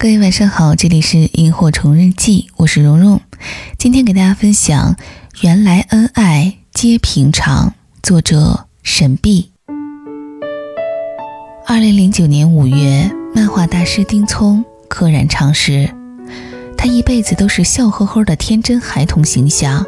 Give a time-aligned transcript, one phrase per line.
[0.00, 3.20] 各位晚上好，这里是萤火虫日记，我是蓉蓉。
[3.76, 4.94] 今天给大家分享
[5.40, 9.50] 《原来恩爱皆平常》，作者沈碧。
[11.66, 15.92] 二零零九年五月，漫画大师丁聪溘然长逝。
[16.76, 19.84] 他一辈子都是笑呵呵的天真孩童形象，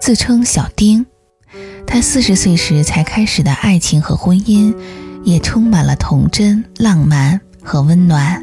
[0.00, 1.04] 自称小丁。
[1.84, 4.72] 他四十岁时才开始的爱情和婚姻，
[5.24, 8.40] 也充满了童真、浪漫和温暖。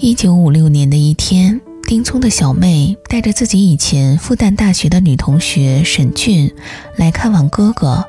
[0.00, 6.54] 一九五六年的一天，丁聪的小妹带着自己以前复旦大学的女同学沈俊
[6.94, 8.04] 来看望哥哥。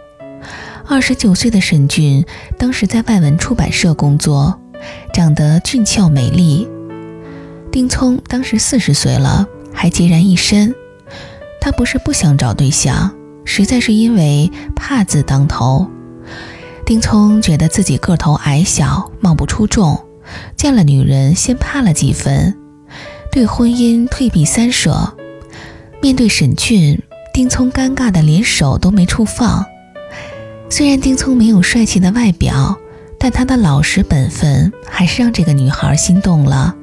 [0.85, 2.23] 二十九岁的沈俊
[2.59, 4.59] 当时在外文出版社工作，
[5.11, 6.67] 长得俊俏美丽。
[7.71, 10.75] 丁聪当时四十岁了，还孑然一身。
[11.59, 13.11] 他不是不想找对象，
[13.45, 15.87] 实在是因为怕字当头。
[16.85, 19.99] 丁聪觉得自己个头矮小，貌不出众。
[20.55, 22.55] 见了女人，先怕了几分，
[23.31, 25.15] 对婚姻退避三舍。
[26.01, 27.01] 面对沈俊，
[27.33, 29.65] 丁聪尴尬的连手都没处放。
[30.69, 32.77] 虽然丁聪没有帅气的外表，
[33.19, 36.75] 但他的老实本分还是让这个女孩心动了。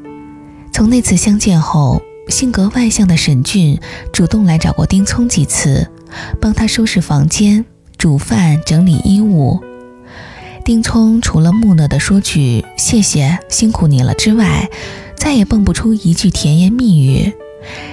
[0.72, 3.78] 从那次相见后，性格外向的沈俊
[4.12, 5.88] 主动来找过丁聪几次，
[6.41, 7.64] 帮他收拾房间、
[7.97, 9.60] 煮饭、整理衣物。
[10.67, 14.69] 丁聪除了木讷地说句“谢谢，辛苦你了”之外，
[15.17, 17.33] 再也蹦不出一句甜言蜜语，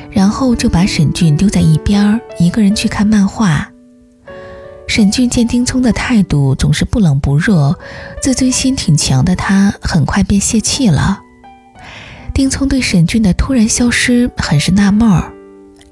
[0.10, 3.70] 然后就把沈俊丢在一边儿，一个人去看漫画。
[4.88, 7.78] 沈俊见丁聪的态度总是不冷不热，
[8.20, 11.22] 自尊心挺强的他，很快便泄气了。
[12.34, 15.32] 丁聪对沈俊的突然消失很是纳闷儿。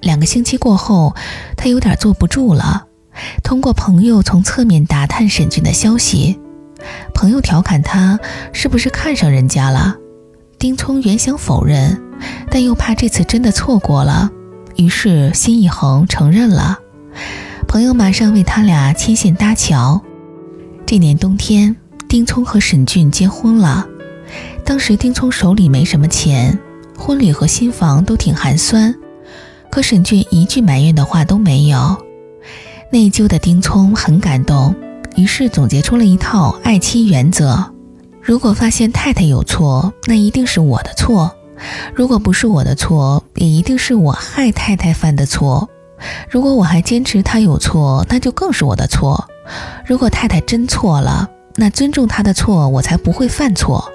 [0.01, 1.15] 两个星期过后，
[1.55, 2.87] 他有点坐不住了，
[3.43, 6.39] 通过朋友从侧面打探沈俊的消息。
[7.13, 8.19] 朋友调侃他
[8.53, 9.95] 是不是看上人家了？
[10.57, 12.01] 丁聪原想否认，
[12.49, 14.29] 但又怕这次真的错过了，
[14.75, 16.79] 于是心一横承认了。
[17.67, 20.01] 朋友马上为他俩牵线搭桥。
[20.85, 21.75] 这年冬天，
[22.07, 23.87] 丁聪和沈俊结婚了。
[24.65, 26.59] 当时丁聪手里没什么钱，
[26.97, 28.93] 婚礼和新房都挺寒酸，
[29.71, 31.97] 可沈俊一句埋怨的话都没有。
[32.91, 34.75] 内疚的丁聪很感动。
[35.15, 37.63] 于是总结出了一套爱妻原则：
[38.21, 41.29] 如果发现太太有错，那一定是我的错；
[41.93, 45.69] 如果不是我的错，也一定是我害太太犯的错。
[46.29, 49.27] 如果我还坚持她有错，那就更是我的错。
[49.85, 53.91] 如果太太真错了，那尊重她的错，我才不会犯错。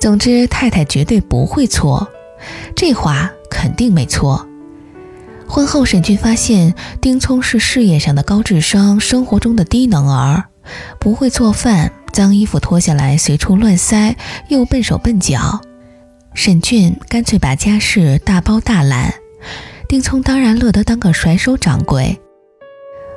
[0.00, 2.08] 总之，太太绝对不会错，
[2.74, 4.47] 这话肯定没错。
[5.48, 10.44] 婚后，沈俊发现丁聪是事业上的高智商，生活中的低能儿，
[11.00, 14.14] 不会做饭，脏衣服脱下来随处乱塞，
[14.48, 15.60] 又笨手笨脚。
[16.34, 19.14] 沈俊干脆把家事大包大揽，
[19.88, 22.20] 丁聪当然乐得当个甩手掌柜。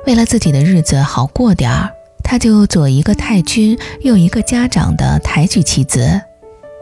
[0.06, 1.90] 为了自己的日子好过点儿，
[2.24, 6.22] 他就左一个太君，右一个家长的抬举妻子。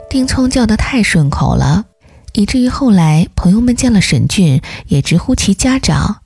[0.09, 1.85] 丁聪叫得太顺口了。
[2.33, 6.19] 以至于后来，朋友们见了沈俊，也直呼其家长。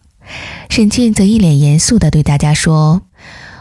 [0.69, 3.03] 沈俊则一脸严肃地对大家说：“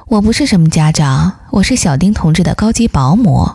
[0.07, 3.49] 我不是什么家长，我是小丁同志的高级保姆。”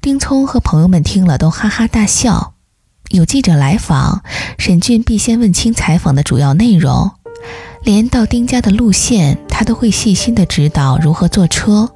[0.00, 2.54] 丁聪和朋友们听了都哈哈大笑。
[3.10, 4.22] 有记者来访，
[4.58, 7.12] 沈俊必先问清采访的主要内容，
[7.82, 11.90] 连到丁家的路线，他都会细心地指导如何坐车。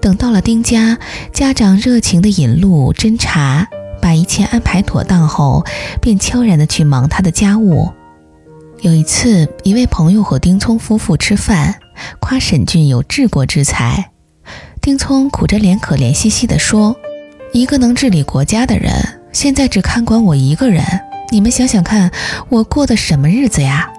[0.00, 0.98] 等到了丁家，
[1.32, 3.68] 家长热情地引路斟茶。
[4.00, 5.64] 把一切安排妥当后，
[6.00, 7.90] 便悄然地去忙他的家务。
[8.80, 11.74] 有一次，一位朋友和丁聪夫妇吃饭，
[12.18, 14.10] 夸沈俊有治国之才。
[14.80, 16.96] 丁聪苦着脸，可怜兮兮地说
[17.52, 20.82] ：“一个能治理国家的人，现在只看管我一个人，
[21.30, 22.10] 你们想想看，
[22.48, 23.90] 我过的什么日子呀？”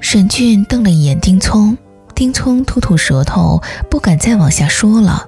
[0.00, 1.78] 沈俊瞪了一眼丁聪，
[2.12, 5.26] 丁聪吐吐舌头，不敢再往下说了。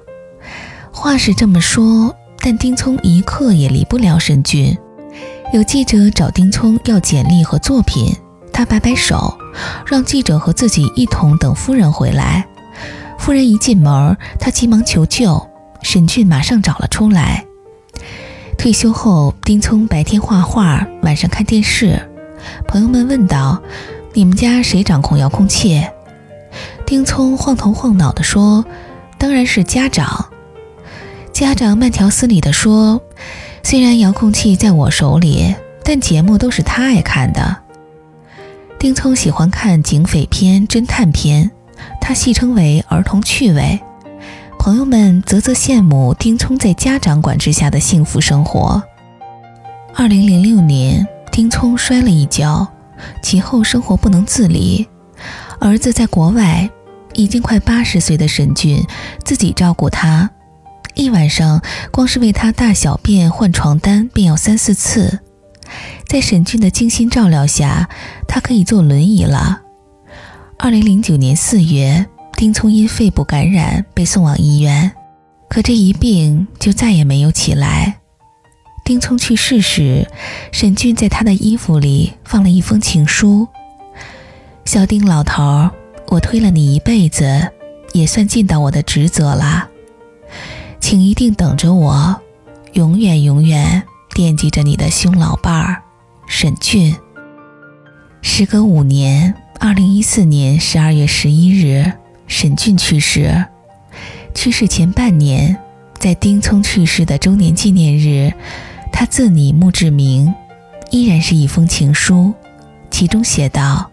[0.91, 2.13] 话是这么说。
[2.45, 4.77] 但丁聪一刻也离不了沈俊。
[5.51, 8.15] 有记者找丁聪要简历和作品，
[8.53, 9.35] 他摆摆手，
[9.87, 12.45] 让记者和自己一同等夫人回来。
[13.17, 15.49] 夫人一进门，他急忙求救，
[15.81, 17.43] 沈俊马上找了出来。
[18.59, 21.99] 退休后，丁聪白天画画，晚上看电视。
[22.67, 23.59] 朋友们问道
[24.13, 25.83] ：“你们家谁掌控遥控器？”
[26.85, 28.63] 丁聪晃头晃脑地说
[29.17, 30.27] ：“当然是家长。”
[31.35, 33.01] 家长慢条斯理地说
[33.61, 35.53] ：“虽然遥控器在我手里，
[35.83, 37.57] 但节目都是他爱看的。
[38.79, 41.51] 丁聪喜欢看警匪片、侦探片，
[41.99, 43.77] 他戏称为儿童趣味。
[44.57, 48.81] 朋友们啧啧羡慕丁聪在家长管制下的幸福生活。
[49.93, 52.65] 二零零六年，丁聪摔了一跤，
[53.21, 54.87] 其后生活不能自理，
[55.59, 56.69] 儿子在国外，
[57.13, 58.81] 已经快八十岁的沈俊
[59.25, 60.29] 自己照顾他，
[60.95, 61.61] 一晚上
[61.91, 65.19] 光是为他大小便、换床单便要三四次。
[66.07, 67.89] 在沈俊的精心照料下，
[68.27, 69.61] 他可以坐轮椅了。
[70.57, 72.05] 二零零九年四月，
[72.37, 74.91] 丁聪因肺部感染被送往医院，
[75.49, 77.97] 可这一病就再也没有起来。
[78.85, 80.07] 丁聪去世时，
[80.51, 83.47] 沈俊在他的衣服里放了一封情书
[84.63, 85.69] ：“小丁老头，
[86.07, 87.49] 我推了你一辈子，
[87.93, 89.67] 也算尽到我的职责了，
[90.87, 92.21] 请一定等着我，
[92.73, 93.81] 永远永远
[94.13, 95.81] 惦记着你的兄老伴儿。”
[96.29, 96.95] 沈俊。
[98.21, 101.91] 时隔五年，二零一四年十二月十一日，
[102.27, 103.47] 沈俊去世。
[104.35, 105.57] 去世前半年，
[105.97, 108.31] 在丁聪去世的周年纪念日，
[108.91, 110.31] 他自拟墓志铭，
[110.91, 112.31] 依然是一封情书，
[112.91, 113.89] 其中写道：“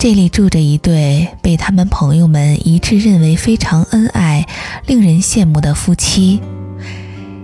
[0.00, 4.46] 这里住着一对被他们朋友们一致认为非常恩爱、
[4.86, 6.40] 令人羡慕的夫妻。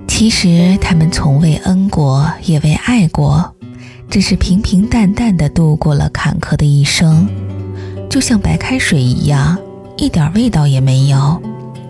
[0.09, 3.55] 其实他们从未恩过，也未爱过。”
[4.09, 7.29] 只是平平淡淡的度过了坎坷的一生，
[8.09, 9.59] 就像白开水一样，
[9.99, 11.39] 一点味道也没有，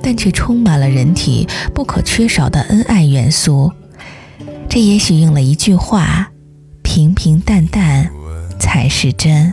[0.03, 3.71] 但却充满了人体不可缺少的恩爱元素。
[4.69, 6.29] 这也许应了一句话：
[6.83, 8.11] 平平淡淡
[8.59, 9.53] 才是真。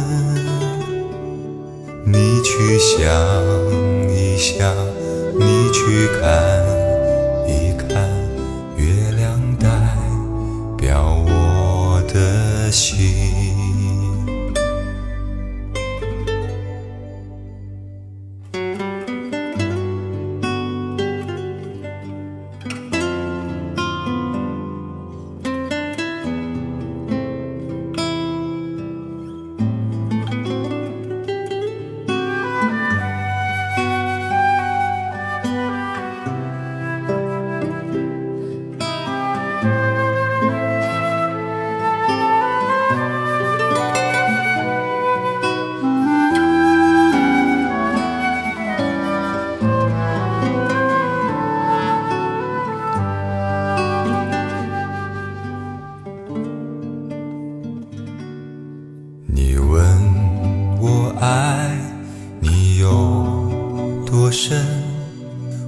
[2.41, 3.05] 你去想
[4.09, 4.75] 一想，
[5.37, 6.70] 你去看。